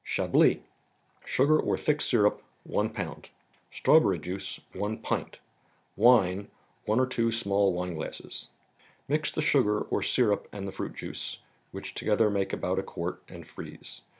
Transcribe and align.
C^ablte. 0.03 0.61
Sugar, 1.25 1.59
or 1.59 1.77
thick 1.77 2.01
syrup, 2.01 2.41
1 2.63 2.89
lb.; 2.89 3.29
Strawberry 3.69 4.17
juice, 4.17 4.59
1 4.73 4.97
pint; 4.97 5.37
Wine, 5.95 6.49
1 6.85 6.99
or 6.99 7.05
2 7.05 7.31
small 7.31 7.71
wineglasses. 7.71 8.49
Mix 9.07 9.31
the 9.31 9.43
sugar, 9.43 9.81
or 9.81 10.01
syrup, 10.01 10.47
and 10.51 10.67
the 10.67 10.71
fruit 10.71 10.95
juice, 10.95 11.37
which 11.71 11.93
to¬ 11.93 12.03
gether 12.05 12.31
make 12.31 12.51
about 12.51 12.79
a 12.79 12.83
quart, 12.83 13.21
and 13.29 13.45
freeze. 13.45 14.01